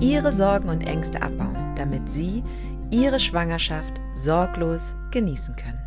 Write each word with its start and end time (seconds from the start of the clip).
Ihre 0.00 0.32
Sorgen 0.32 0.70
und 0.70 0.86
Ängste 0.86 1.20
abbauen, 1.20 1.74
damit 1.76 2.10
Sie 2.10 2.42
Ihre 2.90 3.20
Schwangerschaft 3.20 4.00
sorglos 4.14 4.94
genießen 5.10 5.56
können. 5.56 5.78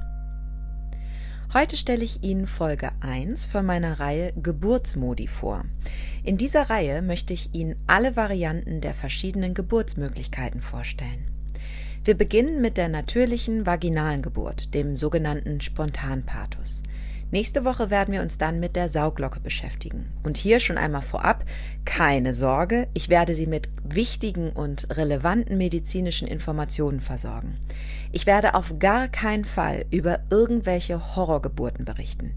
Heute 1.52 1.76
stelle 1.78 2.04
ich 2.04 2.22
Ihnen 2.22 2.46
Folge 2.46 2.92
1 3.00 3.48
von 3.48 3.66
meiner 3.66 4.00
Reihe 4.00 4.32
Geburtsmodi 4.34 5.28
vor. 5.28 5.66
In 6.24 6.38
dieser 6.38 6.70
Reihe 6.70 7.02
möchte 7.02 7.34
ich 7.34 7.56
Ihnen 7.56 7.76
alle 7.88 8.16
Varianten 8.16 8.82
der 8.82 8.94
verschiedenen 8.94 9.56
Geburtsmöglichkeiten 9.56 10.62
vorstellen. 10.62 11.26
Wir 12.06 12.16
beginnen 12.16 12.62
mit 12.62 12.78
der 12.78 12.90
natürlichen 12.90 13.66
vaginalen 13.66 14.22
Geburt, 14.22 14.76
dem 14.76 14.96
sogenannten 14.96 15.60
Spontanpathos. 15.60 16.84
Nächste 17.34 17.66
Woche 17.66 17.90
werden 17.90 18.14
wir 18.14 18.22
uns 18.22 18.38
dann 18.38 18.60
mit 18.60 18.76
der 18.76 18.90
Sauglocke 18.90 19.40
beschäftigen. 19.40 20.06
Und 20.22 20.38
hier 20.38 20.60
schon 20.60 20.78
einmal 20.78 21.02
vorab, 21.02 21.46
keine 21.84 22.36
Sorge, 22.36 22.88
ich 22.94 23.10
werde 23.10 23.34
Sie 23.34 23.48
mit 23.48 23.70
wichtigen 23.84 24.52
und 24.52 24.96
relevanten 24.96 25.58
medizinischen 25.58 26.28
Informationen 26.28 27.00
versorgen. 27.00 27.58
Ich 28.12 28.28
werde 28.28 28.54
auf 28.54 28.78
gar 28.78 29.08
keinen 29.08 29.46
Fall 29.46 29.86
über 29.90 30.20
irgendwelche 30.30 31.16
Horrorgeburten 31.16 31.86
berichten. 31.86 32.36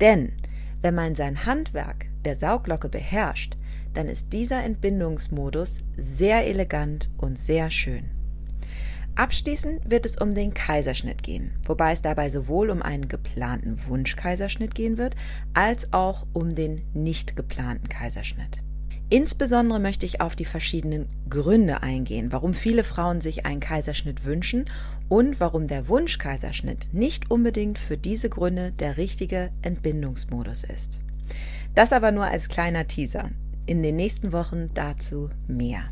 Denn 0.00 0.32
wenn 0.80 0.94
man 0.94 1.14
sein 1.14 1.44
Handwerk 1.44 2.06
der 2.24 2.34
Sauglocke 2.34 2.88
beherrscht, 2.88 3.58
dann 3.92 4.08
ist 4.08 4.32
dieser 4.32 4.64
Entbindungsmodus 4.64 5.80
sehr 5.98 6.46
elegant 6.46 7.10
und 7.18 7.38
sehr 7.38 7.68
schön. 7.68 8.17
Abschließend 9.18 9.90
wird 9.90 10.06
es 10.06 10.16
um 10.16 10.32
den 10.32 10.54
Kaiserschnitt 10.54 11.24
gehen, 11.24 11.50
wobei 11.66 11.90
es 11.90 12.02
dabei 12.02 12.30
sowohl 12.30 12.70
um 12.70 12.82
einen 12.82 13.08
geplanten 13.08 13.76
Wunschkaiserschnitt 13.88 14.76
gehen 14.76 14.96
wird, 14.96 15.16
als 15.54 15.92
auch 15.92 16.24
um 16.34 16.54
den 16.54 16.82
nicht 16.94 17.34
geplanten 17.34 17.88
Kaiserschnitt. 17.88 18.62
Insbesondere 19.10 19.80
möchte 19.80 20.06
ich 20.06 20.20
auf 20.20 20.36
die 20.36 20.44
verschiedenen 20.44 21.08
Gründe 21.28 21.82
eingehen, 21.82 22.30
warum 22.30 22.54
viele 22.54 22.84
Frauen 22.84 23.20
sich 23.20 23.44
einen 23.44 23.58
Kaiserschnitt 23.58 24.24
wünschen 24.24 24.66
und 25.08 25.40
warum 25.40 25.66
der 25.66 25.88
Wunschkaiserschnitt 25.88 26.90
nicht 26.92 27.28
unbedingt 27.28 27.80
für 27.80 27.96
diese 27.96 28.30
Gründe 28.30 28.70
der 28.70 28.98
richtige 28.98 29.50
Entbindungsmodus 29.62 30.62
ist. 30.62 31.00
Das 31.74 31.92
aber 31.92 32.12
nur 32.12 32.26
als 32.26 32.48
kleiner 32.48 32.86
Teaser. 32.86 33.30
In 33.66 33.82
den 33.82 33.96
nächsten 33.96 34.32
Wochen 34.32 34.70
dazu 34.74 35.28
mehr. 35.48 35.82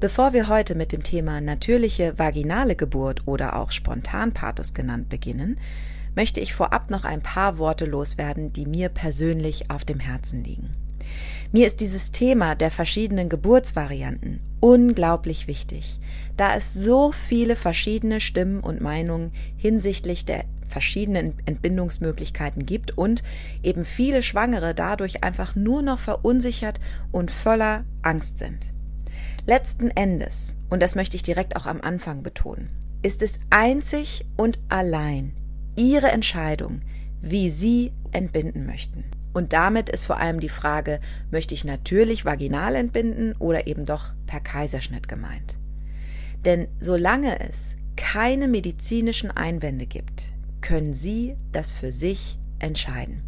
Bevor 0.00 0.32
wir 0.32 0.48
heute 0.48 0.74
mit 0.74 0.92
dem 0.92 1.02
Thema 1.02 1.42
natürliche 1.42 2.18
vaginale 2.18 2.74
Geburt 2.74 3.28
oder 3.28 3.56
auch 3.56 3.70
Spontanpathos 3.70 4.72
genannt 4.72 5.10
beginnen, 5.10 5.60
möchte 6.16 6.40
ich 6.40 6.54
vorab 6.54 6.88
noch 6.88 7.04
ein 7.04 7.20
paar 7.20 7.58
Worte 7.58 7.84
loswerden, 7.84 8.50
die 8.50 8.64
mir 8.64 8.88
persönlich 8.88 9.70
auf 9.70 9.84
dem 9.84 10.00
Herzen 10.00 10.42
liegen. 10.42 10.70
Mir 11.52 11.66
ist 11.66 11.80
dieses 11.80 12.12
Thema 12.12 12.54
der 12.54 12.70
verschiedenen 12.70 13.28
Geburtsvarianten 13.28 14.40
unglaublich 14.60 15.46
wichtig, 15.46 16.00
da 16.38 16.56
es 16.56 16.72
so 16.72 17.12
viele 17.12 17.54
verschiedene 17.54 18.20
Stimmen 18.20 18.60
und 18.60 18.80
Meinungen 18.80 19.32
hinsichtlich 19.58 20.24
der 20.24 20.44
verschiedenen 20.66 21.34
Entbindungsmöglichkeiten 21.44 22.64
gibt 22.64 22.96
und 22.96 23.22
eben 23.62 23.84
viele 23.84 24.22
Schwangere 24.22 24.74
dadurch 24.74 25.24
einfach 25.24 25.56
nur 25.56 25.82
noch 25.82 25.98
verunsichert 25.98 26.80
und 27.12 27.30
voller 27.30 27.84
Angst 28.00 28.38
sind. 28.38 28.72
Letzten 29.46 29.90
Endes, 29.90 30.56
und 30.68 30.82
das 30.82 30.94
möchte 30.94 31.16
ich 31.16 31.22
direkt 31.22 31.56
auch 31.56 31.66
am 31.66 31.80
Anfang 31.80 32.22
betonen, 32.22 32.68
ist 33.02 33.22
es 33.22 33.38
einzig 33.48 34.26
und 34.36 34.58
allein 34.68 35.32
Ihre 35.76 36.10
Entscheidung, 36.10 36.82
wie 37.22 37.48
Sie 37.48 37.92
entbinden 38.12 38.66
möchten. 38.66 39.04
Und 39.32 39.52
damit 39.52 39.88
ist 39.88 40.04
vor 40.04 40.18
allem 40.18 40.40
die 40.40 40.48
Frage, 40.48 41.00
möchte 41.30 41.54
ich 41.54 41.64
natürlich 41.64 42.24
vaginal 42.24 42.74
entbinden 42.74 43.34
oder 43.38 43.66
eben 43.66 43.86
doch 43.86 44.12
per 44.26 44.40
Kaiserschnitt 44.40 45.08
gemeint. 45.08 45.56
Denn 46.44 46.68
solange 46.80 47.40
es 47.40 47.76
keine 47.96 48.48
medizinischen 48.48 49.30
Einwände 49.30 49.86
gibt, 49.86 50.32
können 50.60 50.94
Sie 50.94 51.36
das 51.52 51.70
für 51.70 51.92
sich 51.92 52.38
entscheiden. 52.58 53.22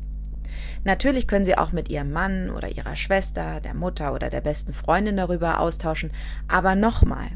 Natürlich 0.84 1.26
können 1.26 1.44
Sie 1.44 1.56
auch 1.56 1.72
mit 1.72 1.88
Ihrem 1.88 2.12
Mann 2.12 2.50
oder 2.50 2.68
Ihrer 2.68 2.96
Schwester, 2.96 3.60
der 3.60 3.74
Mutter 3.74 4.14
oder 4.14 4.30
der 4.30 4.40
besten 4.40 4.72
Freundin 4.72 5.16
darüber 5.16 5.60
austauschen, 5.60 6.10
aber 6.48 6.74
nochmal, 6.74 7.28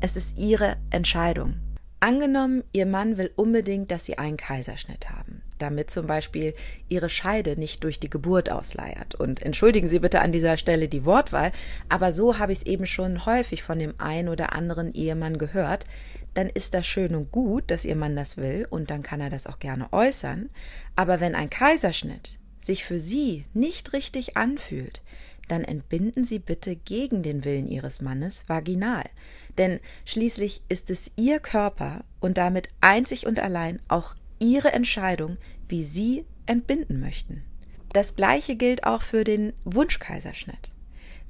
es 0.00 0.16
ist 0.16 0.38
Ihre 0.38 0.76
Entscheidung. 0.90 1.56
Angenommen, 2.00 2.62
Ihr 2.72 2.86
Mann 2.86 3.18
will 3.18 3.32
unbedingt, 3.34 3.90
dass 3.90 4.04
Sie 4.04 4.18
einen 4.18 4.36
Kaiserschnitt 4.36 5.10
haben, 5.10 5.42
damit 5.58 5.90
zum 5.90 6.06
Beispiel 6.06 6.54
Ihre 6.88 7.08
Scheide 7.08 7.58
nicht 7.58 7.82
durch 7.82 7.98
die 7.98 8.08
Geburt 8.08 8.50
ausleiert. 8.50 9.16
Und 9.16 9.42
entschuldigen 9.42 9.88
Sie 9.88 9.98
bitte 9.98 10.20
an 10.20 10.30
dieser 10.30 10.56
Stelle 10.56 10.86
die 10.86 11.04
Wortwahl, 11.04 11.50
aber 11.88 12.12
so 12.12 12.38
habe 12.38 12.52
ich 12.52 12.58
es 12.58 12.66
eben 12.66 12.86
schon 12.86 13.26
häufig 13.26 13.64
von 13.64 13.80
dem 13.80 13.94
einen 13.98 14.28
oder 14.28 14.52
anderen 14.52 14.94
Ehemann 14.94 15.38
gehört. 15.38 15.86
Dann 16.34 16.48
ist 16.48 16.72
das 16.72 16.86
schön 16.86 17.16
und 17.16 17.32
gut, 17.32 17.68
dass 17.68 17.84
Ihr 17.84 17.96
Mann 17.96 18.14
das 18.14 18.36
will 18.36 18.64
und 18.70 18.90
dann 18.90 19.02
kann 19.02 19.20
er 19.20 19.30
das 19.30 19.48
auch 19.48 19.58
gerne 19.58 19.92
äußern. 19.92 20.50
Aber 20.94 21.18
wenn 21.18 21.34
ein 21.34 21.50
Kaiserschnitt 21.50 22.37
sich 22.64 22.84
für 22.84 22.98
Sie 22.98 23.44
nicht 23.54 23.92
richtig 23.92 24.36
anfühlt, 24.36 25.02
dann 25.48 25.64
entbinden 25.64 26.24
Sie 26.24 26.38
bitte 26.38 26.76
gegen 26.76 27.22
den 27.22 27.44
Willen 27.44 27.66
Ihres 27.66 28.00
Mannes 28.00 28.44
vaginal. 28.46 29.04
Denn 29.56 29.80
schließlich 30.04 30.62
ist 30.68 30.90
es 30.90 31.10
Ihr 31.16 31.40
Körper 31.40 32.04
und 32.20 32.38
damit 32.38 32.68
einzig 32.80 33.26
und 33.26 33.40
allein 33.40 33.80
auch 33.88 34.14
Ihre 34.38 34.72
Entscheidung, 34.72 35.38
wie 35.68 35.82
Sie 35.82 36.24
entbinden 36.46 37.00
möchten. 37.00 37.44
Das 37.92 38.14
gleiche 38.14 38.56
gilt 38.56 38.84
auch 38.84 39.02
für 39.02 39.24
den 39.24 39.54
Wunschkaiserschnitt. 39.64 40.72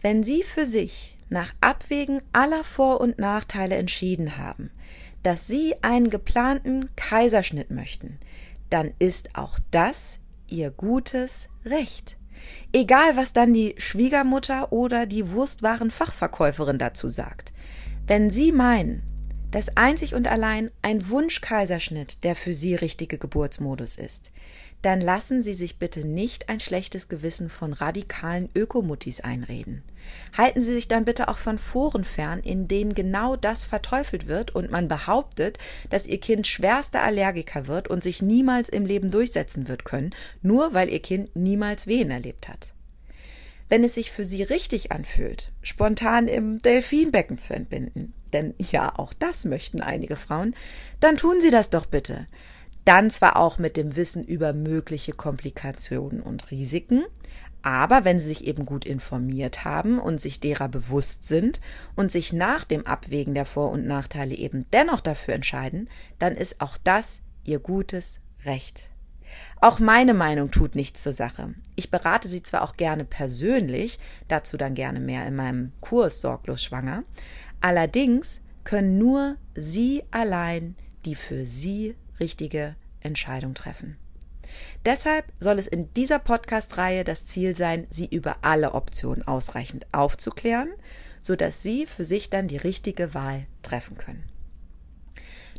Wenn 0.00 0.22
Sie 0.22 0.42
für 0.42 0.66
sich 0.66 1.16
nach 1.28 1.54
Abwägen 1.60 2.20
aller 2.32 2.64
Vor- 2.64 3.00
und 3.00 3.18
Nachteile 3.18 3.76
entschieden 3.76 4.36
haben, 4.36 4.70
dass 5.22 5.46
Sie 5.46 5.74
einen 5.82 6.10
geplanten 6.10 6.94
Kaiserschnitt 6.96 7.70
möchten, 7.70 8.18
dann 8.70 8.92
ist 8.98 9.36
auch 9.36 9.58
das 9.70 10.18
ihr 10.48 10.70
gutes 10.70 11.48
Recht. 11.64 12.16
Egal, 12.72 13.16
was 13.16 13.32
dann 13.32 13.52
die 13.52 13.74
Schwiegermutter 13.78 14.72
oder 14.72 15.06
die 15.06 15.30
Wurstwarenfachverkäuferin 15.30 16.78
dazu 16.78 17.08
sagt. 17.08 17.52
Wenn 18.06 18.30
Sie 18.30 18.52
meinen, 18.52 19.02
dass 19.50 19.76
einzig 19.76 20.14
und 20.14 20.28
allein 20.28 20.70
ein 20.82 21.08
Wunschkaiserschnitt 21.08 22.24
der 22.24 22.36
für 22.36 22.54
Sie 22.54 22.74
richtige 22.74 23.18
Geburtsmodus 23.18 23.96
ist, 23.96 24.30
dann 24.82 25.00
lassen 25.00 25.42
Sie 25.42 25.54
sich 25.54 25.78
bitte 25.78 26.06
nicht 26.06 26.48
ein 26.48 26.60
schlechtes 26.60 27.08
Gewissen 27.08 27.50
von 27.50 27.72
radikalen 27.72 28.48
Ökomuttis 28.54 29.20
einreden. 29.20 29.82
Halten 30.36 30.62
Sie 30.62 30.72
sich 30.74 30.88
dann 30.88 31.04
bitte 31.04 31.28
auch 31.28 31.38
von 31.38 31.58
Foren 31.58 32.04
fern, 32.04 32.40
in 32.40 32.68
denen 32.68 32.94
genau 32.94 33.36
das 33.36 33.64
verteufelt 33.64 34.26
wird 34.28 34.54
und 34.54 34.70
man 34.70 34.88
behauptet, 34.88 35.58
dass 35.90 36.06
Ihr 36.06 36.20
Kind 36.20 36.46
schwerster 36.46 37.02
Allergiker 37.02 37.66
wird 37.66 37.88
und 37.88 38.02
sich 38.02 38.22
niemals 38.22 38.68
im 38.68 38.86
Leben 38.86 39.10
durchsetzen 39.10 39.68
wird 39.68 39.84
können, 39.84 40.14
nur 40.42 40.74
weil 40.74 40.88
Ihr 40.90 41.00
Kind 41.00 41.34
niemals 41.34 41.86
Wehen 41.86 42.10
erlebt 42.10 42.48
hat. 42.48 42.72
Wenn 43.68 43.84
es 43.84 43.94
sich 43.94 44.10
für 44.10 44.24
Sie 44.24 44.42
richtig 44.42 44.92
anfühlt, 44.92 45.52
spontan 45.62 46.26
im 46.26 46.62
Delfinbecken 46.62 47.36
zu 47.36 47.54
entbinden, 47.54 48.14
denn 48.32 48.54
ja, 48.58 48.98
auch 48.98 49.12
das 49.12 49.44
möchten 49.44 49.80
einige 49.80 50.16
Frauen, 50.16 50.54
dann 51.00 51.16
tun 51.16 51.40
Sie 51.40 51.50
das 51.50 51.70
doch 51.70 51.86
bitte. 51.86 52.26
Dann 52.84 53.10
zwar 53.10 53.36
auch 53.36 53.58
mit 53.58 53.76
dem 53.76 53.96
Wissen 53.96 54.24
über 54.24 54.54
mögliche 54.54 55.12
Komplikationen 55.12 56.22
und 56.22 56.50
Risiken, 56.50 57.04
aber 57.62 58.04
wenn 58.04 58.20
Sie 58.20 58.28
sich 58.28 58.46
eben 58.46 58.66
gut 58.66 58.84
informiert 58.84 59.64
haben 59.64 59.98
und 59.98 60.20
sich 60.20 60.40
derer 60.40 60.68
bewusst 60.68 61.24
sind 61.24 61.60
und 61.96 62.12
sich 62.12 62.32
nach 62.32 62.64
dem 62.64 62.86
Abwägen 62.86 63.34
der 63.34 63.44
Vor- 63.44 63.70
und 63.70 63.86
Nachteile 63.86 64.34
eben 64.34 64.66
dennoch 64.72 65.00
dafür 65.00 65.34
entscheiden, 65.34 65.88
dann 66.18 66.36
ist 66.36 66.60
auch 66.60 66.76
das 66.78 67.20
Ihr 67.44 67.58
gutes 67.58 68.20
Recht. 68.44 68.90
Auch 69.60 69.78
meine 69.78 70.14
Meinung 70.14 70.50
tut 70.50 70.74
nichts 70.74 71.02
zur 71.02 71.12
Sache. 71.12 71.54
Ich 71.76 71.90
berate 71.90 72.28
Sie 72.28 72.42
zwar 72.42 72.62
auch 72.62 72.76
gerne 72.76 73.04
persönlich, 73.04 73.98
dazu 74.28 74.56
dann 74.56 74.74
gerne 74.74 75.00
mehr 75.00 75.26
in 75.26 75.36
meinem 75.36 75.72
Kurs 75.80 76.20
Sorglos 76.20 76.62
Schwanger, 76.62 77.04
allerdings 77.60 78.40
können 78.64 78.98
nur 78.98 79.36
Sie 79.54 80.04
allein 80.10 80.76
die 81.04 81.14
für 81.14 81.44
Sie 81.44 81.94
richtige 82.20 82.76
Entscheidung 83.00 83.54
treffen. 83.54 83.96
Deshalb 84.84 85.24
soll 85.38 85.58
es 85.58 85.66
in 85.66 85.92
dieser 85.94 86.18
Podcast-Reihe 86.18 87.04
das 87.04 87.26
Ziel 87.26 87.56
sein, 87.56 87.86
Sie 87.90 88.06
über 88.06 88.36
alle 88.42 88.74
Optionen 88.74 89.26
ausreichend 89.26 89.86
aufzuklären, 89.92 90.70
sodass 91.20 91.62
Sie 91.62 91.86
für 91.86 92.04
sich 92.04 92.30
dann 92.30 92.48
die 92.48 92.56
richtige 92.56 93.14
Wahl 93.14 93.46
treffen 93.62 93.98
können. 93.98 94.24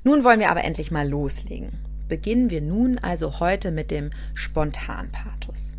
Nun 0.03 0.23
wollen 0.23 0.39
wir 0.39 0.49
aber 0.49 0.63
endlich 0.63 0.91
mal 0.91 1.07
loslegen. 1.07 1.71
Beginnen 2.07 2.49
wir 2.49 2.61
nun 2.61 2.97
also 2.97 3.39
heute 3.39 3.71
mit 3.71 3.91
dem 3.91 4.09
Spontanpathos. 4.33 5.75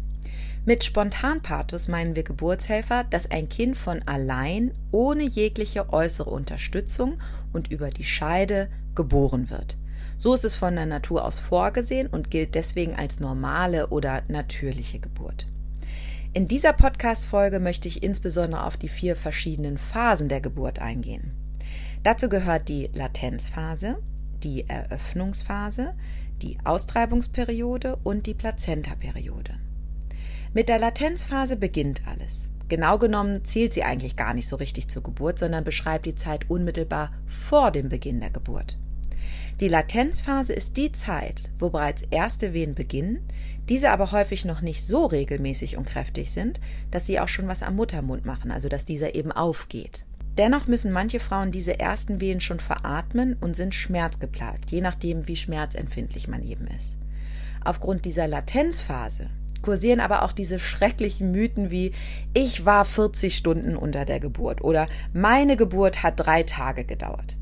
Mit 0.67 0.85
Spontanpathos 0.85 1.89
meinen 1.89 2.15
wir 2.17 2.23
Geburtshelfer, 2.23 3.05
dass 3.05 3.31
ein 3.31 3.49
Kind 3.49 3.79
von 3.79 4.03
allein, 4.07 4.73
ohne 4.91 5.23
jegliche 5.23 5.91
äußere 5.91 6.29
Unterstützung 6.29 7.19
und 7.53 7.71
über 7.71 7.89
die 7.89 8.05
Scheide 8.05 8.69
geboren 8.95 9.49
wird. 9.49 9.79
So 10.21 10.35
ist 10.35 10.45
es 10.45 10.55
von 10.55 10.77
der 10.77 10.85
Natur 10.85 11.25
aus 11.25 11.39
vorgesehen 11.39 12.07
und 12.07 12.31
gilt 12.31 12.55
deswegen 12.55 12.95
als 12.95 13.21
normale 13.21 13.87
oder 13.87 14.23
natürliche 14.29 14.99
Geburt. 14.99 15.47
In 16.35 16.47
dieser 16.47 16.75
Podcast-Folge 16.75 17.59
möchte 17.59 17.89
ich 17.89 18.03
insbesondere 18.03 18.65
auf 18.65 18.77
die 18.77 18.91
vier 18.91 19.17
verschiedenen 19.17 19.79
Phasen 19.79 20.29
der 20.29 20.43
Geburt 20.43 20.79
eingehen. 20.79 21.33
Dazu 22.03 22.29
gehört 22.29 22.69
die 22.69 22.91
Latenzphase, 22.93 23.97
die 24.43 24.69
Eröffnungsphase, 24.69 25.95
die 26.43 26.59
Austreibungsperiode 26.65 27.97
und 28.05 28.27
die 28.27 28.35
Plazentaperiode. 28.35 29.55
Mit 30.53 30.69
der 30.69 30.81
Latenzphase 30.81 31.57
beginnt 31.57 32.03
alles. 32.07 32.51
Genau 32.69 32.99
genommen 32.99 33.47
zählt 33.47 33.73
sie 33.73 33.85
eigentlich 33.85 34.17
gar 34.17 34.35
nicht 34.35 34.49
so 34.49 34.57
richtig 34.57 34.89
zur 34.89 35.03
Geburt, 35.03 35.39
sondern 35.39 35.65
beschreibt 35.65 36.05
die 36.05 36.15
Zeit 36.15 36.51
unmittelbar 36.51 37.11
vor 37.27 37.71
dem 37.71 37.89
Beginn 37.89 38.21
der 38.21 38.31
Geburt. 38.31 38.79
Die 39.61 39.69
Latenzphase 39.69 40.53
ist 40.53 40.77
die 40.77 40.93
Zeit, 40.93 41.51
wo 41.59 41.71
bereits 41.71 42.03
erste 42.11 42.53
Wehen 42.53 42.75
beginnen, 42.75 43.21
diese 43.69 43.91
aber 43.91 44.11
häufig 44.13 44.45
noch 44.45 44.63
nicht 44.63 44.85
so 44.85 45.07
regelmäßig 45.07 45.77
und 45.77 45.87
kräftig 45.87 46.31
sind, 46.31 46.61
dass 46.91 47.07
sie 47.07 47.21
auch 47.21 47.29
schon 47.29 47.47
was 47.47 47.63
am 47.63 47.77
Muttermund 47.77 48.25
machen, 48.25 48.51
also 48.51 48.69
dass 48.69 48.85
dieser 48.85 49.15
eben 49.15 49.33
aufgeht. 49.33 50.05
Dennoch 50.39 50.67
müssen 50.67 50.93
manche 50.93 51.21
Frauen 51.21 51.51
diese 51.51 51.79
ersten 51.79 52.21
Wehen 52.21 52.41
schon 52.41 52.61
veratmen 52.61 53.37
und 53.41 53.55
sind 53.55 53.75
schmerzgeplagt, 53.75 54.71
je 54.71 54.81
nachdem, 54.81 55.29
wie 55.29 55.37
schmerzempfindlich 55.37 56.29
man 56.29 56.43
eben 56.43 56.67
ist. 56.67 56.99
Aufgrund 57.63 58.05
dieser 58.07 58.27
Latenzphase 58.27 59.29
kursieren 59.61 60.01
aber 60.01 60.23
auch 60.23 60.33
diese 60.33 60.59
schrecklichen 60.59 61.31
Mythen 61.31 61.71
wie 61.71 61.93
ich 62.33 62.65
war 62.65 62.85
40 62.85 63.37
Stunden 63.37 63.77
unter 63.77 64.05
der 64.05 64.21
Geburt 64.21 64.63
oder 64.63 64.89
meine 65.13 65.57
Geburt 65.57 66.03
hat 66.03 66.15
drei 66.17 66.43
Tage 66.43 66.85
gedauert. 66.85 67.37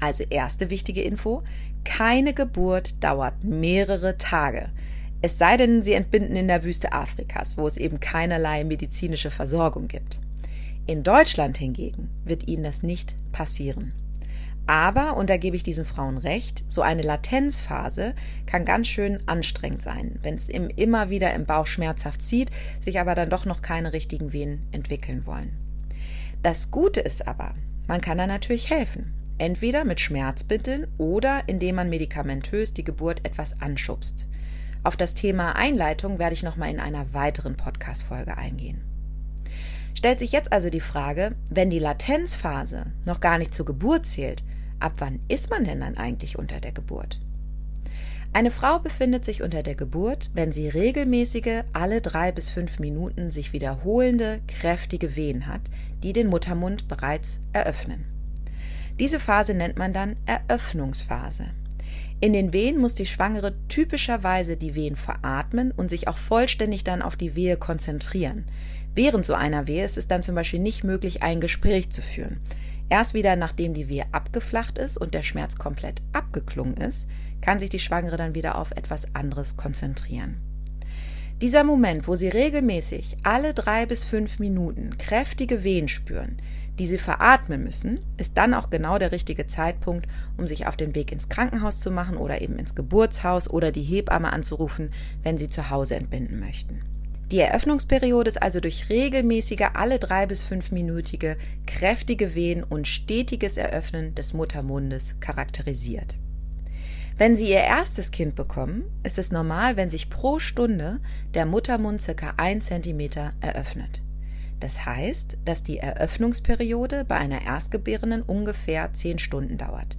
Also 0.00 0.24
erste 0.28 0.70
wichtige 0.70 1.02
Info, 1.02 1.42
keine 1.84 2.34
Geburt 2.34 3.02
dauert 3.02 3.44
mehrere 3.44 4.18
Tage. 4.18 4.70
Es 5.22 5.38
sei 5.38 5.56
denn, 5.56 5.82
sie 5.82 5.94
entbinden 5.94 6.36
in 6.36 6.48
der 6.48 6.64
Wüste 6.64 6.92
Afrikas, 6.92 7.56
wo 7.56 7.66
es 7.66 7.76
eben 7.76 8.00
keinerlei 8.00 8.64
medizinische 8.64 9.30
Versorgung 9.30 9.88
gibt. 9.88 10.20
In 10.86 11.02
Deutschland 11.02 11.58
hingegen 11.58 12.10
wird 12.24 12.46
ihnen 12.46 12.62
das 12.62 12.82
nicht 12.82 13.14
passieren. 13.32 13.92
Aber, 14.66 15.16
und 15.16 15.30
da 15.30 15.36
gebe 15.36 15.54
ich 15.54 15.62
diesen 15.62 15.84
Frauen 15.84 16.18
recht, 16.18 16.64
so 16.68 16.82
eine 16.82 17.02
Latenzphase 17.02 18.14
kann 18.46 18.64
ganz 18.64 18.88
schön 18.88 19.20
anstrengend 19.26 19.82
sein, 19.82 20.18
wenn 20.22 20.34
es 20.34 20.48
immer 20.48 21.08
wieder 21.08 21.32
im 21.34 21.46
Bauch 21.46 21.66
schmerzhaft 21.66 22.20
zieht, 22.20 22.50
sich 22.80 22.98
aber 22.98 23.14
dann 23.14 23.30
doch 23.30 23.44
noch 23.44 23.62
keine 23.62 23.92
richtigen 23.92 24.32
Wehen 24.32 24.66
entwickeln 24.72 25.24
wollen. 25.24 25.52
Das 26.42 26.72
Gute 26.72 27.00
ist 27.00 27.26
aber, 27.28 27.54
man 27.86 28.00
kann 28.00 28.18
da 28.18 28.26
natürlich 28.26 28.70
helfen. 28.70 29.12
Entweder 29.38 29.84
mit 29.84 30.00
Schmerzmitteln 30.00 30.86
oder 30.98 31.42
indem 31.46 31.76
man 31.76 31.90
medikamentös 31.90 32.74
die 32.74 32.84
Geburt 32.84 33.24
etwas 33.24 33.60
anschubst. 33.60 34.26
Auf 34.82 34.96
das 34.96 35.14
Thema 35.14 35.56
Einleitung 35.56 36.18
werde 36.18 36.34
ich 36.34 36.42
nochmal 36.42 36.70
in 36.70 36.80
einer 36.80 37.12
weiteren 37.12 37.56
Podcast-Folge 37.56 38.36
eingehen. 38.36 38.80
Stellt 39.94 40.18
sich 40.18 40.32
jetzt 40.32 40.52
also 40.52 40.70
die 40.70 40.80
Frage, 40.80 41.34
wenn 41.50 41.70
die 41.70 41.78
Latenzphase 41.78 42.86
noch 43.04 43.20
gar 43.20 43.38
nicht 43.38 43.54
zur 43.54 43.66
Geburt 43.66 44.06
zählt, 44.06 44.42
Ab 44.78 44.94
wann 44.98 45.20
ist 45.28 45.50
man 45.50 45.64
denn 45.64 45.80
dann 45.80 45.96
eigentlich 45.96 46.38
unter 46.38 46.60
der 46.60 46.72
Geburt? 46.72 47.20
Eine 48.32 48.50
Frau 48.50 48.78
befindet 48.78 49.24
sich 49.24 49.42
unter 49.42 49.62
der 49.62 49.74
Geburt, 49.74 50.30
wenn 50.34 50.52
sie 50.52 50.68
regelmäßige, 50.68 51.62
alle 51.72 52.02
drei 52.02 52.32
bis 52.32 52.50
fünf 52.50 52.78
Minuten 52.78 53.30
sich 53.30 53.54
wiederholende, 53.54 54.40
kräftige 54.46 55.16
Wehen 55.16 55.46
hat, 55.46 55.62
die 56.02 56.12
den 56.12 56.26
Muttermund 56.26 56.88
bereits 56.88 57.40
eröffnen. 57.54 58.04
Diese 58.98 59.20
Phase 59.20 59.54
nennt 59.54 59.76
man 59.76 59.92
dann 59.92 60.16
Eröffnungsphase. 60.24 61.46
In 62.18 62.32
den 62.32 62.54
Wehen 62.54 62.78
muss 62.78 62.94
die 62.94 63.04
Schwangere 63.04 63.54
typischerweise 63.68 64.56
die 64.56 64.74
Wehen 64.74 64.96
veratmen 64.96 65.70
und 65.70 65.90
sich 65.90 66.08
auch 66.08 66.16
vollständig 66.16 66.82
dann 66.82 67.02
auf 67.02 67.14
die 67.14 67.36
Wehe 67.36 67.58
konzentrieren. 67.58 68.46
Während 68.94 69.26
so 69.26 69.34
einer 69.34 69.66
Wehe 69.66 69.84
ist 69.84 69.98
es 69.98 70.08
dann 70.08 70.22
zum 70.22 70.34
Beispiel 70.34 70.60
nicht 70.60 70.82
möglich, 70.82 71.22
ein 71.22 71.42
Gespräch 71.42 71.90
zu 71.90 72.00
führen. 72.00 72.40
Erst 72.88 73.12
wieder, 73.12 73.36
nachdem 73.36 73.74
die 73.74 73.90
Wehe 73.90 74.06
abgeflacht 74.12 74.78
ist 74.78 74.96
und 74.96 75.12
der 75.12 75.22
Schmerz 75.22 75.56
komplett 75.56 76.00
abgeklungen 76.14 76.78
ist, 76.78 77.06
kann 77.42 77.58
sich 77.58 77.68
die 77.68 77.78
Schwangere 77.80 78.16
dann 78.16 78.34
wieder 78.34 78.56
auf 78.56 78.70
etwas 78.70 79.14
anderes 79.14 79.58
konzentrieren. 79.58 80.40
Dieser 81.42 81.64
Moment, 81.64 82.08
wo 82.08 82.14
Sie 82.14 82.28
regelmäßig 82.28 83.18
alle 83.22 83.52
drei 83.52 83.84
bis 83.84 84.04
fünf 84.04 84.38
Minuten 84.38 84.96
kräftige 84.96 85.64
Wehen 85.64 85.86
spüren, 85.86 86.38
die 86.78 86.86
Sie 86.86 86.96
veratmen 86.96 87.62
müssen, 87.62 88.00
ist 88.16 88.38
dann 88.38 88.54
auch 88.54 88.70
genau 88.70 88.96
der 88.96 89.12
richtige 89.12 89.46
Zeitpunkt, 89.46 90.06
um 90.38 90.46
sich 90.46 90.66
auf 90.66 90.78
den 90.78 90.94
Weg 90.94 91.12
ins 91.12 91.28
Krankenhaus 91.28 91.80
zu 91.80 91.90
machen 91.90 92.16
oder 92.16 92.40
eben 92.40 92.58
ins 92.58 92.74
Geburtshaus 92.74 93.50
oder 93.50 93.70
die 93.70 93.82
Hebamme 93.82 94.32
anzurufen, 94.32 94.94
wenn 95.22 95.36
Sie 95.36 95.50
zu 95.50 95.68
Hause 95.68 95.96
entbinden 95.96 96.40
möchten. 96.40 96.80
Die 97.30 97.40
Eröffnungsperiode 97.40 98.30
ist 98.30 98.40
also 98.40 98.60
durch 98.60 98.88
regelmäßige, 98.88 99.68
alle 99.74 99.98
drei 99.98 100.24
bis 100.24 100.42
fünfminütige, 100.42 101.36
kräftige 101.66 102.34
Wehen 102.34 102.62
und 102.62 102.88
stetiges 102.88 103.58
Eröffnen 103.58 104.14
des 104.14 104.32
Muttermundes 104.32 105.16
charakterisiert. 105.20 106.14
Wenn 107.18 107.34
Sie 107.34 107.48
Ihr 107.48 107.62
erstes 107.62 108.10
Kind 108.10 108.34
bekommen, 108.34 108.84
ist 109.02 109.18
es 109.18 109.32
normal, 109.32 109.78
wenn 109.78 109.88
sich 109.88 110.10
pro 110.10 110.38
Stunde 110.38 111.00
der 111.32 111.46
Muttermund 111.46 112.02
circa 112.02 112.34
ein 112.36 112.60
Zentimeter 112.60 113.32
eröffnet. 113.40 114.02
Das 114.60 114.84
heißt, 114.84 115.38
dass 115.46 115.62
die 115.62 115.78
Eröffnungsperiode 115.78 117.06
bei 117.06 117.16
einer 117.16 117.40
Erstgebärenden 117.40 118.20
ungefähr 118.20 118.92
zehn 118.92 119.18
Stunden 119.18 119.56
dauert. 119.56 119.96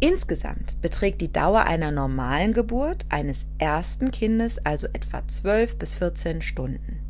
Insgesamt 0.00 0.80
beträgt 0.80 1.20
die 1.20 1.32
Dauer 1.32 1.64
einer 1.64 1.90
normalen 1.90 2.54
Geburt 2.54 3.04
eines 3.10 3.46
ersten 3.58 4.10
Kindes 4.10 4.64
also 4.64 4.86
etwa 4.88 5.28
12 5.28 5.78
bis 5.78 5.94
14 5.94 6.40
Stunden. 6.40 7.00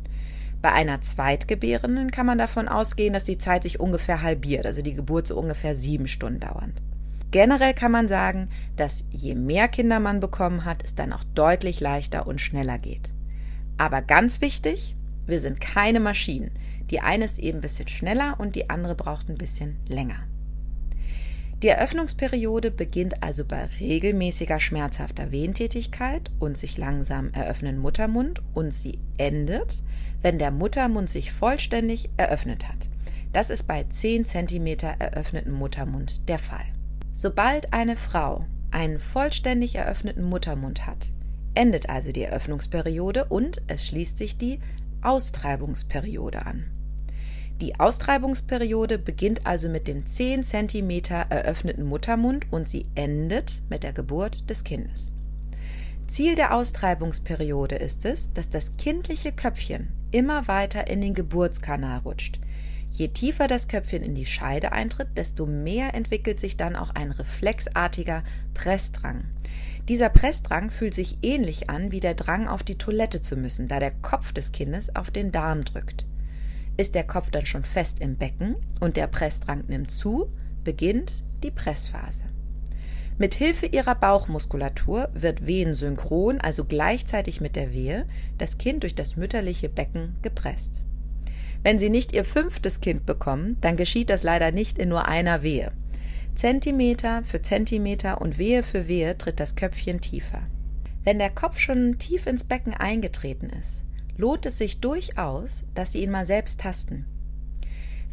Bei 0.61 0.73
einer 0.73 0.99
Zweitgebärenden 0.99 2.11
kann 2.11 2.25
man 2.25 2.37
davon 2.37 2.67
ausgehen, 2.67 3.13
dass 3.13 3.23
die 3.23 3.37
Zeit 3.37 3.63
sich 3.63 3.79
ungefähr 3.79 4.21
halbiert, 4.21 4.65
also 4.65 4.81
die 4.81 4.93
Geburt 4.93 5.27
so 5.27 5.39
ungefähr 5.39 5.75
sieben 5.75 6.07
Stunden 6.07 6.41
dauert. 6.41 6.81
Generell 7.35 7.73
kann 7.73 7.91
man 7.91 8.07
sagen, 8.07 8.47
dass 8.77 9.03
je 9.11 9.35
mehr 9.35 9.67
Kinder 9.67 9.99
man 9.99 10.21
bekommen 10.21 10.63
hat, 10.63 10.85
es 10.85 10.95
dann 10.95 11.11
auch 11.11 11.25
deutlich 11.35 11.81
leichter 11.81 12.27
und 12.27 12.39
schneller 12.39 12.77
geht. 12.77 13.13
Aber 13.77 14.01
ganz 14.01 14.39
wichtig, 14.39 14.95
wir 15.25 15.41
sind 15.41 15.59
keine 15.59 15.99
Maschinen. 15.99 16.51
Die 16.91 17.01
eine 17.01 17.25
ist 17.25 17.37
eben 17.37 17.57
ein 17.57 17.61
bisschen 17.61 17.89
schneller 17.89 18.35
und 18.37 18.55
die 18.55 18.69
andere 18.69 18.95
braucht 18.95 19.27
ein 19.27 19.37
bisschen 19.37 19.75
länger. 19.85 20.15
Die 21.61 21.67
Eröffnungsperiode 21.67 22.71
beginnt 22.71 23.21
also 23.21 23.43
bei 23.43 23.65
regelmäßiger 23.81 24.61
schmerzhafter 24.61 25.33
Wehentätigkeit 25.33 26.31
und 26.39 26.57
sich 26.57 26.77
langsam 26.77 27.33
eröffnen 27.33 27.79
Muttermund 27.79 28.41
und 28.53 28.73
sie 28.73 28.97
endet, 29.17 29.83
wenn 30.21 30.39
der 30.39 30.51
Muttermund 30.51 31.09
sich 31.09 31.33
vollständig 31.33 32.09
eröffnet 32.15 32.69
hat. 32.69 32.89
Das 33.33 33.49
ist 33.49 33.63
bei 33.63 33.83
10 33.83 34.23
cm 34.23 34.67
eröffneten 34.99 35.51
Muttermund 35.51 36.29
der 36.29 36.39
Fall. 36.39 36.74
Sobald 37.17 37.71
eine 37.71 37.95
Frau 37.95 38.45
einen 38.71 38.99
vollständig 38.99 39.75
eröffneten 39.75 40.25
Muttermund 40.25 40.85
hat, 40.85 41.13
endet 41.53 41.87
also 41.87 42.11
die 42.11 42.23
Eröffnungsperiode 42.23 43.23
und 43.29 43.61
es 43.67 43.87
schließt 43.87 44.17
sich 44.17 44.37
die 44.37 44.59
Austreibungsperiode 45.01 46.45
an. 46.45 46.65
Die 47.61 47.79
Austreibungsperiode 47.79 48.97
beginnt 48.97 49.47
also 49.47 49.69
mit 49.69 49.87
dem 49.87 50.05
10 50.05 50.43
cm 50.43 50.89
eröffneten 51.29 51.85
Muttermund 51.85 52.51
und 52.51 52.67
sie 52.67 52.85
endet 52.95 53.61
mit 53.69 53.83
der 53.83 53.93
Geburt 53.93 54.49
des 54.49 54.65
Kindes. 54.65 55.13
Ziel 56.07 56.35
der 56.35 56.53
Austreibungsperiode 56.53 57.75
ist 57.75 58.03
es, 58.03 58.33
dass 58.33 58.49
das 58.49 58.75
kindliche 58.75 59.31
Köpfchen 59.31 59.87
immer 60.11 60.49
weiter 60.49 60.87
in 60.87 60.99
den 60.99 61.13
Geburtskanal 61.13 61.99
rutscht. 61.99 62.41
Je 62.97 63.09
tiefer 63.09 63.49
das 63.49 63.67
Köpfchen 63.67 64.03
in 64.03 64.15
die 64.15 64.25
Scheide 64.25 64.71
eintritt, 64.71 65.17
desto 65.17 65.45
mehr 65.45 65.93
entwickelt 65.93 66.39
sich 66.39 66.55
dann 66.55 66.77
auch 66.77 66.91
ein 66.91 67.11
reflexartiger 67.11 68.23
Pressdrang. 68.53 69.25
Dieser 69.89 70.07
Pressdrang 70.07 70.69
fühlt 70.69 70.93
sich 70.93 71.17
ähnlich 71.21 71.69
an 71.69 71.91
wie 71.91 71.99
der 71.99 72.13
Drang 72.13 72.47
auf 72.47 72.63
die 72.63 72.77
Toilette 72.77 73.21
zu 73.21 73.35
müssen, 73.35 73.67
da 73.67 73.81
der 73.81 73.91
Kopf 73.91 74.31
des 74.31 74.53
Kindes 74.53 74.95
auf 74.95 75.11
den 75.11 75.33
Darm 75.33 75.65
drückt. 75.65 76.05
Ist 76.77 76.95
der 76.95 77.03
Kopf 77.03 77.31
dann 77.31 77.45
schon 77.45 77.65
fest 77.65 77.99
im 77.99 78.15
Becken 78.15 78.55
und 78.79 78.95
der 78.95 79.07
Pressdrang 79.07 79.65
nimmt 79.67 79.91
zu, 79.91 80.31
beginnt 80.63 81.23
die 81.43 81.51
Pressphase. 81.51 82.21
Mit 83.17 83.33
Hilfe 83.33 83.65
ihrer 83.65 83.95
Bauchmuskulatur 83.95 85.09
wird 85.13 85.45
wehensynchron, 85.45 86.39
also 86.39 86.63
gleichzeitig 86.63 87.41
mit 87.41 87.57
der 87.57 87.73
Wehe, 87.73 88.05
das 88.37 88.57
Kind 88.57 88.83
durch 88.83 88.95
das 88.95 89.17
mütterliche 89.17 89.67
Becken 89.67 90.15
gepresst. 90.21 90.81
Wenn 91.65 91.79
Sie 91.79 91.89
nicht 91.89 92.13
Ihr 92.13 92.25
fünftes 92.25 92.79
Kind 92.79 93.07
bekommen, 93.07 93.57
dann 93.59 93.75
geschieht 93.75 94.11
das 94.11 94.21
leider 94.21 94.51
nicht 94.51 94.77
in 94.77 94.87
nur 94.87 95.07
einer 95.07 95.41
Wehe. 95.41 95.71
Zentimeter 96.35 97.23
für 97.23 97.41
Zentimeter 97.41 98.21
und 98.21 98.37
Wehe 98.37 98.61
für 98.61 98.87
Wehe 98.87 99.17
tritt 99.17 99.39
das 99.39 99.55
Köpfchen 99.55 99.99
tiefer. 99.99 100.43
Wenn 101.03 101.17
der 101.17 101.31
Kopf 101.31 101.57
schon 101.57 101.97
tief 101.97 102.27
ins 102.27 102.43
Becken 102.43 102.75
eingetreten 102.75 103.49
ist, 103.49 103.83
lohnt 104.15 104.45
es 104.45 104.59
sich 104.59 104.79
durchaus, 104.79 105.63
dass 105.73 105.93
Sie 105.93 106.03
ihn 106.03 106.11
mal 106.11 106.27
selbst 106.27 106.59
tasten. 106.61 107.07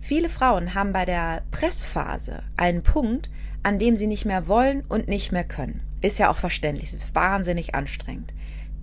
Viele 0.01 0.31
Frauen 0.31 0.73
haben 0.73 0.95
bei 0.95 1.05
der 1.05 1.43
Pressphase 1.51 2.45
einen 2.57 2.83
Punkt, 2.83 3.31
an 3.63 3.79
dem 3.79 3.97
sie 3.97 4.07
nicht 4.07 4.25
mehr 4.25 4.49
wollen 4.49 4.83
und 4.89 5.09
nicht 5.09 5.31
mehr 5.31 5.45
können. 5.45 5.83
Ist 6.01 6.19
ja 6.19 6.31
auch 6.31 6.39
verständlich, 6.39 6.95
ist 6.95 7.15
wahnsinnig 7.15 7.75
anstrengend. 7.75 8.33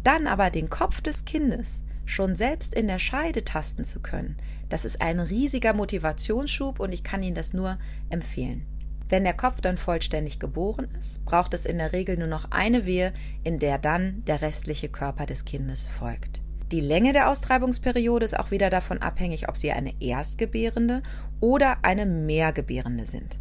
Dann 0.03 0.27
aber 0.27 0.51
den 0.51 0.69
Kopf 0.69 1.01
des 1.01 1.25
Kindes 1.25 1.81
schon 2.09 2.35
selbst 2.35 2.73
in 2.73 2.87
der 2.87 2.99
Scheide 2.99 3.43
tasten 3.43 3.85
zu 3.85 3.99
können, 3.99 4.37
das 4.69 4.85
ist 4.85 5.01
ein 5.01 5.19
riesiger 5.19 5.73
Motivationsschub 5.73 6.79
und 6.79 6.93
ich 6.93 7.03
kann 7.03 7.23
Ihnen 7.23 7.35
das 7.35 7.53
nur 7.53 7.77
empfehlen. 8.09 8.65
Wenn 9.09 9.23
der 9.23 9.33
Kopf 9.33 9.61
dann 9.61 9.77
vollständig 9.77 10.39
geboren 10.39 10.87
ist, 10.99 11.25
braucht 11.25 11.55
es 11.55 11.65
in 11.65 11.79
der 11.79 11.93
Regel 11.93 12.17
nur 12.17 12.27
noch 12.27 12.51
eine 12.51 12.85
Wehe, 12.85 13.11
in 13.43 13.57
der 13.57 13.79
dann 13.79 14.23
der 14.25 14.41
restliche 14.41 14.89
Körper 14.89 15.25
des 15.25 15.45
Kindes 15.45 15.85
folgt. 15.85 16.41
Die 16.71 16.81
Länge 16.81 17.13
der 17.13 17.29
Austreibungsperiode 17.29 18.25
ist 18.25 18.37
auch 18.37 18.51
wieder 18.51 18.69
davon 18.69 18.99
abhängig, 18.99 19.49
ob 19.49 19.57
Sie 19.57 19.71
eine 19.71 19.99
Erstgebärende 19.99 21.01
oder 21.39 21.77
eine 21.81 22.05
Mehrgebärende 22.05 23.05
sind. 23.05 23.39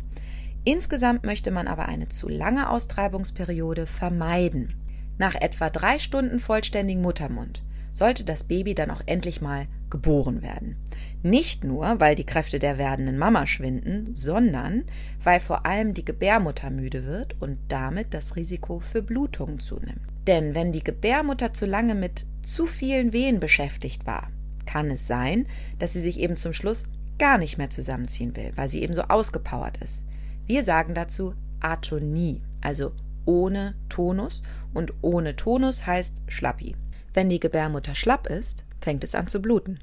Insgesamt 0.65 1.25
möchte 1.25 1.51
man 1.51 1.69
aber 1.69 1.87
eine 1.87 2.09
zu 2.09 2.29
lange 2.29 2.71
Austreibungsperiode 2.71 3.87
vermeiden. 3.87 4.75
Nach 5.19 5.35
etwa 5.35 5.69
drei 5.69 5.99
Stunden 5.99 6.39
vollständigen 6.39 7.03
Muttermund 7.03 7.63
sollte 7.93 8.25
das 8.25 8.45
Baby 8.45 8.75
dann 8.75 8.91
auch 8.91 9.03
endlich 9.07 9.41
mal 9.41 9.67
geboren 9.91 10.43
werden. 10.43 10.77
Nicht 11.23 11.65
nur, 11.65 11.99
weil 12.01 12.15
die 12.15 12.27
Kräfte 12.27 12.59
der 12.59 12.79
werdenden 12.79 13.19
Mama 13.19 13.47
schwinden, 13.47 14.15
sondern 14.15 14.85
weil 15.25 15.41
vor 15.41 15.67
allem 15.67 15.95
die 15.95 16.05
Gebärmutter 16.05 16.71
müde 16.71 17.07
wird 17.07 17.37
und 17.41 17.59
damit 17.69 18.15
das 18.15 18.37
Risiko 18.37 18.81
für 18.81 19.03
Blutungen 19.03 19.59
zunimmt. 19.59 20.01
Denn 20.27 20.55
wenn 20.55 20.73
die 20.73 20.85
Gebärmutter 20.85 21.53
zu 21.53 21.67
lange 21.67 21.95
mit 21.95 22.27
zu 22.43 22.67
vielen 22.67 23.13
Wehen 23.13 23.41
beschäftigt 23.41 24.07
war, 24.07 24.29
kann 24.67 24.91
es 24.91 25.07
sein, 25.07 25.47
dass 25.79 25.95
sie 25.95 26.03
sich 26.03 26.21
eben 26.21 26.37
zum 26.37 26.53
Schluss 26.53 26.85
gar 27.19 27.39
nicht 27.39 27.59
mehr 27.59 27.71
zusammenziehen 27.71 28.37
will, 28.37 28.53
weil 28.55 28.69
sie 28.69 28.83
eben 28.83 28.95
so 28.95 29.03
ausgepowert 29.03 29.79
ist. 29.79 30.05
Wir 30.47 30.65
sagen 30.65 30.95
dazu 30.95 31.35
Atonie, 31.61 32.43
also 32.61 32.93
ohne 33.25 33.75
Tonus 33.89 34.43
und 34.73 34.95
ohne 35.03 35.37
Tonus 35.37 35.87
heißt 35.87 36.23
Schlappi. 36.29 36.77
Wenn 37.19 37.31
die 37.31 37.41
Gebärmutter 37.41 37.97
schlapp 37.97 38.29
ist, 38.29 38.63
fängt 38.81 39.03
es 39.03 39.17
an 39.17 39.27
zu 39.27 39.43
bluten. 39.43 39.81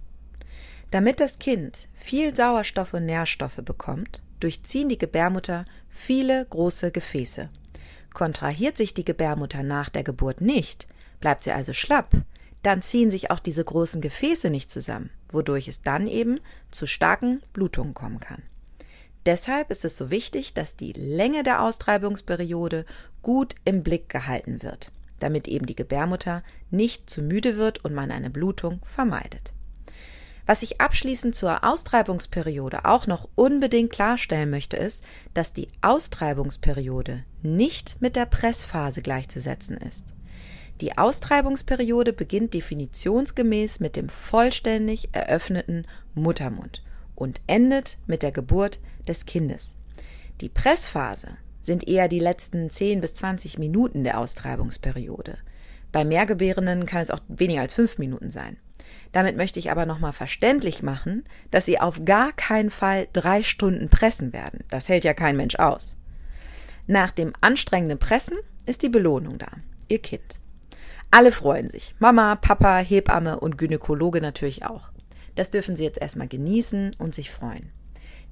Damit 0.90 1.20
das 1.20 1.38
Kind 1.38 1.90
viel 1.94 2.34
Sauerstoff 2.34 2.94
und 2.94 3.06
Nährstoffe 3.06 3.60
bekommt, 3.62 4.24
durchziehen 4.40 4.88
die 4.88 4.98
Gebärmutter 4.98 5.66
viele 5.90 6.46
große 6.46 6.92
Gefäße. 6.92 7.50
Kontrahiert 8.14 8.78
sich 8.78 8.94
die 8.94 9.04
Gebärmutter 9.04 9.64
nach 9.64 9.90
der 9.90 10.04
Geburt 10.06 10.40
nicht, 10.40 10.88
bleibt 11.20 11.44
sie 11.44 11.52
also 11.52 11.74
schlapp, 11.74 12.12
dann 12.64 12.82
ziehen 12.82 13.12
sich 13.12 13.32
auch 13.32 13.40
diese 13.40 13.66
großen 13.66 14.00
Gefäße 14.00 14.50
nicht 14.50 14.72
zusammen, 14.72 15.10
wodurch 15.28 15.68
es 15.68 15.82
dann 15.82 16.08
eben 16.08 16.40
zu 16.72 16.88
starken 16.88 17.42
Blutungen 17.52 17.94
kommen 17.94 18.22
kann. 18.22 18.44
Deshalb 19.26 19.72
ist 19.72 19.84
es 19.84 19.98
so 19.98 20.10
wichtig, 20.10 20.54
dass 20.54 20.78
die 20.78 20.94
Länge 20.94 21.44
der 21.44 21.64
Austreibungsperiode 21.64 22.86
gut 23.22 23.56
im 23.66 23.84
Blick 23.84 24.08
gehalten 24.08 24.64
wird, 24.64 24.94
damit 25.20 25.48
eben 25.48 25.66
die 25.66 25.76
Gebärmutter 25.76 26.44
nicht 26.72 27.10
zu 27.10 27.22
müde 27.22 27.58
wird 27.58 27.84
und 27.84 27.94
man 27.94 28.12
eine 28.12 28.30
Blutung 28.30 28.82
vermeidet. 28.86 29.54
Was 30.46 30.62
ich 30.62 30.80
abschließend 30.80 31.34
zur 31.34 31.64
Austreibungsperiode 31.64 32.86
auch 32.86 33.08
noch 33.08 33.28
unbedingt 33.34 33.92
klarstellen 33.92 34.52
möchte, 34.52 34.78
ist, 34.78 35.04
dass 35.34 35.54
die 35.54 35.70
Austreibungsperiode 35.82 37.24
nicht 37.42 37.98
mit 38.00 38.16
der 38.16 38.28
Pressphase 38.28 39.02
gleichzusetzen 39.02 39.78
ist. 39.78 40.14
Die 40.82 40.98
Austreibungsperiode 40.98 42.14
beginnt 42.14 42.54
definitionsgemäß 42.54 43.80
mit 43.80 43.96
dem 43.96 44.10
vollständig 44.10 45.10
eröffneten 45.14 45.88
Muttermund 46.14 46.84
und 47.16 47.42
endet 47.48 47.98
mit 48.08 48.22
der 48.22 48.32
Geburt 48.32 48.80
des 49.08 49.26
Kindes. 49.26 49.78
Die 50.42 50.50
Pressphase 50.50 51.38
sind 51.66 51.88
eher 51.88 52.08
die 52.08 52.20
letzten 52.20 52.70
10 52.70 53.02
bis 53.02 53.16
20 53.16 53.58
Minuten 53.58 54.04
der 54.04 54.20
Austreibungsperiode. 54.20 55.38
Bei 55.92 56.06
Mehrgebärenden 56.06 56.86
kann 56.86 57.02
es 57.02 57.10
auch 57.10 57.20
weniger 57.28 57.62
als 57.62 57.74
fünf 57.74 57.98
Minuten 57.98 58.30
sein. 58.30 58.58
Damit 59.12 59.38
möchte 59.38 59.60
ich 59.60 59.72
aber 59.72 59.86
nochmal 59.86 60.14
verständlich 60.14 60.84
machen, 60.84 61.24
dass 61.50 61.66
Sie 61.66 61.80
auf 61.80 62.04
gar 62.06 62.34
keinen 62.34 62.70
Fall 62.70 63.08
drei 63.14 63.44
Stunden 63.44 63.90
pressen 63.90 64.34
werden. 64.34 64.64
Das 64.70 64.90
hält 64.90 65.06
ja 65.06 65.14
kein 65.14 65.38
Mensch 65.38 65.56
aus. 65.56 65.96
Nach 66.86 67.12
dem 67.12 67.34
anstrengenden 67.42 67.98
Pressen 67.98 68.38
ist 68.66 68.84
die 68.84 68.90
Belohnung 68.90 69.38
da. 69.38 69.48
Ihr 69.88 70.00
Kind. 70.00 70.40
Alle 71.12 71.32
freuen 71.32 71.70
sich. 71.70 71.96
Mama, 71.98 72.36
Papa, 72.36 72.78
Hebamme 72.78 73.40
und 73.40 73.58
Gynäkologe 73.58 74.22
natürlich 74.22 74.66
auch. 74.66 74.90
Das 75.36 75.50
dürfen 75.50 75.76
Sie 75.76 75.84
jetzt 75.84 76.02
erstmal 76.02 76.28
genießen 76.28 76.96
und 76.98 77.16
sich 77.16 77.32
freuen. 77.32 77.72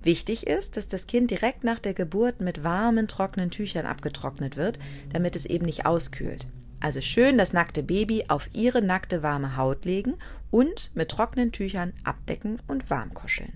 Wichtig 0.04 0.48
ist, 0.48 0.76
dass 0.76 0.90
das 0.90 1.08
Kind 1.08 1.32
direkt 1.32 1.64
nach 1.64 1.80
der 1.80 1.94
Geburt 1.94 2.42
mit 2.42 2.64
warmen, 2.64 3.08
trockenen 3.08 3.52
Tüchern 3.52 3.86
abgetrocknet 3.86 4.58
wird, 4.58 4.78
damit 5.14 5.36
es 5.36 5.46
eben 5.46 5.66
nicht 5.66 5.86
auskühlt. 5.86 6.48
Also 6.82 7.00
schön 7.00 7.38
das 7.38 7.54
nackte 7.54 7.82
Baby 7.82 8.26
auf 8.28 8.50
ihre 8.52 8.82
nackte 8.82 9.24
warme 9.24 9.56
Haut 9.56 9.86
legen 9.86 10.16
und 10.52 10.92
mit 10.94 11.10
trockenen 11.10 11.54
Tüchern 11.54 11.94
abdecken 12.04 12.62
und 12.68 12.90
warm 12.90 13.14
kuscheln. 13.14 13.54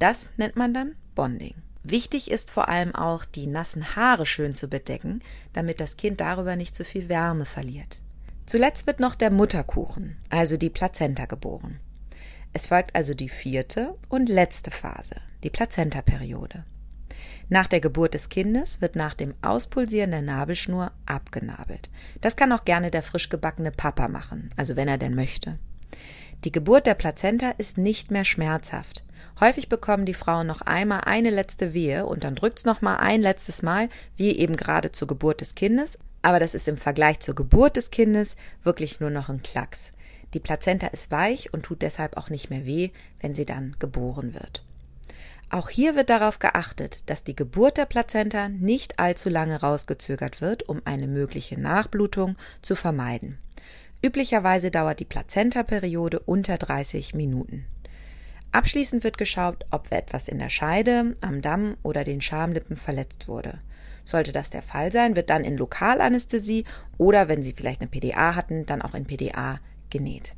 Das 0.00 0.28
nennt 0.36 0.56
man 0.56 0.74
dann 0.74 0.96
Bonding. 1.14 1.54
Wichtig 1.84 2.30
ist 2.30 2.50
vor 2.50 2.68
allem 2.68 2.94
auch, 2.94 3.24
die 3.24 3.46
nassen 3.46 3.94
Haare 3.94 4.26
schön 4.26 4.54
zu 4.54 4.66
bedecken, 4.68 5.22
damit 5.52 5.80
das 5.80 5.96
Kind 5.96 6.20
darüber 6.20 6.56
nicht 6.56 6.74
zu 6.74 6.84
viel 6.84 7.08
Wärme 7.08 7.44
verliert. 7.44 8.00
Zuletzt 8.46 8.88
wird 8.88 8.98
noch 8.98 9.14
der 9.14 9.30
Mutterkuchen, 9.30 10.16
also 10.28 10.56
die 10.56 10.70
Plazenta, 10.70 11.26
geboren. 11.26 11.78
Es 12.56 12.66
folgt 12.66 12.94
also 12.94 13.14
die 13.14 13.28
vierte 13.28 13.96
und 14.08 14.28
letzte 14.28 14.70
Phase, 14.70 15.16
die 15.42 15.50
Plazentaperiode. 15.50 16.64
Nach 17.48 17.66
der 17.66 17.80
Geburt 17.80 18.14
des 18.14 18.28
Kindes 18.28 18.80
wird 18.80 18.94
nach 18.94 19.14
dem 19.14 19.34
Auspulsieren 19.42 20.12
der 20.12 20.22
Nabelschnur 20.22 20.92
abgenabelt. 21.04 21.90
Das 22.20 22.36
kann 22.36 22.52
auch 22.52 22.64
gerne 22.64 22.92
der 22.92 23.02
frisch 23.02 23.28
gebackene 23.28 23.72
Papa 23.72 24.06
machen, 24.06 24.50
also 24.56 24.76
wenn 24.76 24.86
er 24.86 24.98
denn 24.98 25.16
möchte. 25.16 25.58
Die 26.44 26.52
Geburt 26.52 26.86
der 26.86 26.94
Plazenta 26.94 27.50
ist 27.58 27.76
nicht 27.76 28.12
mehr 28.12 28.24
schmerzhaft. 28.24 29.04
Häufig 29.40 29.68
bekommen 29.68 30.06
die 30.06 30.14
Frauen 30.14 30.46
noch 30.46 30.60
einmal 30.60 31.00
eine 31.06 31.30
letzte 31.30 31.74
Wehe 31.74 32.06
und 32.06 32.22
dann 32.22 32.36
drückt's 32.36 32.64
noch 32.64 32.82
mal 32.82 32.98
ein 32.98 33.20
letztes 33.20 33.62
Mal, 33.62 33.88
wie 34.16 34.38
eben 34.38 34.56
gerade 34.56 34.92
zur 34.92 35.08
Geburt 35.08 35.40
des 35.40 35.56
Kindes. 35.56 35.98
Aber 36.22 36.38
das 36.38 36.54
ist 36.54 36.68
im 36.68 36.76
Vergleich 36.76 37.18
zur 37.18 37.34
Geburt 37.34 37.76
des 37.76 37.90
Kindes 37.90 38.36
wirklich 38.62 39.00
nur 39.00 39.10
noch 39.10 39.28
ein 39.28 39.42
Klacks. 39.42 39.90
Die 40.34 40.40
Plazenta 40.40 40.88
ist 40.88 41.10
weich 41.10 41.52
und 41.54 41.62
tut 41.62 41.82
deshalb 41.82 42.16
auch 42.16 42.28
nicht 42.28 42.50
mehr 42.50 42.66
weh, 42.66 42.90
wenn 43.20 43.34
sie 43.34 43.46
dann 43.46 43.76
geboren 43.78 44.34
wird. 44.34 44.64
Auch 45.48 45.68
hier 45.68 45.94
wird 45.94 46.10
darauf 46.10 46.40
geachtet, 46.40 47.08
dass 47.08 47.22
die 47.22 47.36
Geburt 47.36 47.76
der 47.76 47.86
Plazenta 47.86 48.48
nicht 48.48 48.98
allzu 48.98 49.28
lange 49.28 49.60
rausgezögert 49.60 50.40
wird, 50.40 50.68
um 50.68 50.82
eine 50.84 51.06
mögliche 51.06 51.60
Nachblutung 51.60 52.36
zu 52.60 52.74
vermeiden. 52.74 53.38
Üblicherweise 54.02 54.72
dauert 54.72 54.98
die 54.98 55.04
Plazentaperiode 55.04 56.18
unter 56.18 56.58
30 56.58 57.14
Minuten. 57.14 57.66
Abschließend 58.50 59.04
wird 59.04 59.18
geschaut, 59.18 59.64
ob 59.70 59.90
etwas 59.92 60.28
in 60.28 60.38
der 60.38 60.48
Scheide, 60.48 61.16
am 61.20 61.42
Damm 61.42 61.76
oder 61.82 62.04
den 62.04 62.20
Schamlippen 62.20 62.76
verletzt 62.76 63.28
wurde. 63.28 63.60
Sollte 64.04 64.32
das 64.32 64.50
der 64.50 64.62
Fall 64.62 64.92
sein, 64.92 65.16
wird 65.16 65.30
dann 65.30 65.44
in 65.44 65.56
Lokalanästhesie 65.56 66.64
oder 66.98 67.28
wenn 67.28 67.42
Sie 67.42 67.52
vielleicht 67.52 67.80
eine 67.80 67.90
PDA 67.90 68.34
hatten, 68.34 68.66
dann 68.66 68.82
auch 68.82 68.94
in 68.94 69.06
PDA 69.06 69.60
genäht. 69.94 70.34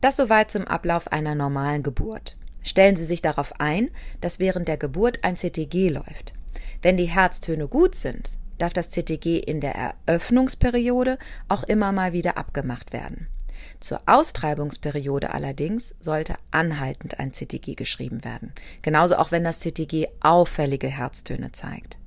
Das 0.00 0.16
soweit 0.16 0.50
zum 0.52 0.64
Ablauf 0.64 1.10
einer 1.10 1.34
normalen 1.34 1.82
Geburt. 1.82 2.36
Stellen 2.62 2.96
Sie 2.96 3.04
sich 3.04 3.20
darauf 3.20 3.60
ein, 3.60 3.90
dass 4.20 4.38
während 4.38 4.68
der 4.68 4.76
Geburt 4.76 5.24
ein 5.24 5.36
CTG 5.36 5.88
läuft. 5.88 6.34
Wenn 6.82 6.96
die 6.96 7.06
Herztöne 7.06 7.66
gut 7.66 7.96
sind, 7.96 8.38
darf 8.58 8.72
das 8.72 8.90
CTG 8.90 9.38
in 9.38 9.60
der 9.60 9.74
Eröffnungsperiode 10.06 11.18
auch 11.48 11.64
immer 11.64 11.90
mal 11.90 12.12
wieder 12.12 12.38
abgemacht 12.38 12.92
werden. 12.92 13.26
Zur 13.80 14.00
Austreibungsperiode 14.06 15.34
allerdings 15.34 15.96
sollte 15.98 16.36
anhaltend 16.52 17.18
ein 17.18 17.32
CTG 17.32 17.74
geschrieben 17.74 18.24
werden, 18.24 18.52
genauso 18.82 19.16
auch 19.16 19.32
wenn 19.32 19.42
das 19.42 19.58
CTG 19.58 20.06
auffällige 20.20 20.88
Herztöne 20.88 21.50
zeigt. 21.50 21.98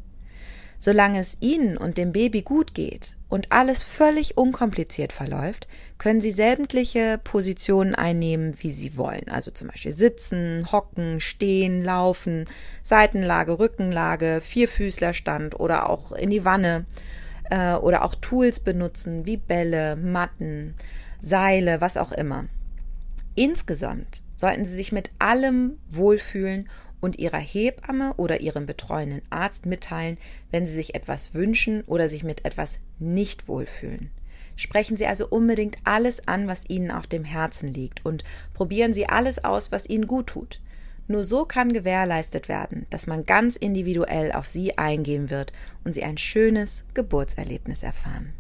Solange 0.82 1.20
es 1.20 1.36
Ihnen 1.42 1.78
und 1.78 1.98
dem 1.98 2.14
Baby 2.14 2.42
gut 2.42 2.74
geht 2.74 3.18
und 3.28 3.52
alles 3.52 3.84
völlig 3.84 4.38
unkompliziert 4.38 5.12
verläuft, 5.12 5.68
können 5.98 6.22
Sie 6.22 6.32
sämtliche 6.32 7.20
Positionen 7.22 7.96
einnehmen, 7.96 8.56
wie 8.62 8.72
Sie 8.72 8.98
wollen. 8.98 9.28
Also 9.30 9.52
zum 9.52 9.68
Beispiel 9.68 9.92
sitzen, 9.92 10.72
hocken, 10.72 11.20
stehen, 11.20 11.84
laufen, 11.84 12.46
Seitenlage, 12.82 13.60
Rückenlage, 13.60 14.40
Vierfüßlerstand 14.42 15.60
oder 15.60 15.90
auch 15.90 16.14
in 16.14 16.30
die 16.30 16.46
Wanne 16.46 16.86
äh, 17.50 17.74
oder 17.74 18.06
auch 18.06 18.16
Tools 18.16 18.62
benutzen 18.62 19.26
wie 19.26 19.38
Bälle, 19.38 19.98
Matten, 19.98 20.76
Seile, 21.20 21.82
was 21.82 21.98
auch 21.98 22.14
immer. 22.14 22.46
Insgesamt 23.36 24.24
sollten 24.38 24.64
Sie 24.64 24.76
sich 24.76 24.94
mit 24.94 25.12
allem 25.20 25.78
wohlfühlen 25.90 26.70
und 27.02 27.20
Ihrer 27.20 27.40
Hebamme 27.40 28.14
oder 28.18 28.42
Ihrem 28.42 28.66
betreuenden 28.66 29.22
Arzt 29.30 29.66
mitteilen, 29.66 30.18
wenn 30.52 30.66
Sie 30.66 30.74
sich 30.74 30.96
etwas 30.96 31.34
wünschen 31.34 31.84
oder 31.86 32.10
sich 32.10 32.24
mit 32.24 32.46
etwas 32.46 32.80
nicht 33.00 33.48
wohlfühlen. 33.48 34.12
Sprechen 34.56 34.98
Sie 34.98 35.08
also 35.08 35.28
unbedingt 35.28 35.78
alles 35.86 36.28
an, 36.28 36.48
was 36.48 36.70
Ihnen 36.70 36.92
auf 36.92 37.08
dem 37.08 37.24
Herzen 37.24 37.70
liegt 37.70 38.06
und 38.06 38.24
probieren 38.54 38.94
Sie 38.94 39.08
alles 39.08 39.44
aus, 39.44 39.72
was 39.72 39.88
Ihnen 39.88 40.08
gut 40.08 40.28
tut. 40.28 40.60
Nur 41.08 41.26
so 41.26 41.46
kann 41.46 41.74
gewährleistet 41.74 42.50
werden, 42.50 42.86
dass 42.90 43.08
man 43.08 43.26
ganz 43.26 43.56
individuell 43.56 44.32
auf 44.32 44.48
Sie 44.48 44.78
eingehen 44.78 45.30
wird 45.30 45.54
und 45.84 45.94
Sie 45.94 46.04
ein 46.04 46.18
schönes 46.18 46.84
Geburtserlebnis 46.94 47.84
erfahren. 47.84 48.34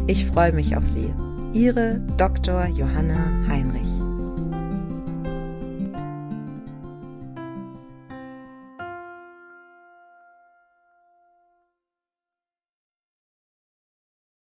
Ich 0.07 0.25
freue 0.25 0.53
mich 0.53 0.75
auf 0.75 0.85
Sie. 0.85 1.13
Ihre 1.53 2.01
Dr. 2.17 2.65
Johanna 2.67 3.47
Heinrich. 3.47 3.90